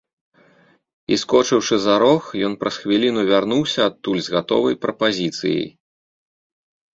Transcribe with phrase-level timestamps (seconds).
[0.45, 5.69] І, скочыўшы за рог, ён праз хвіліну вярнуўся адтуль з гатовай прапазіцыяй.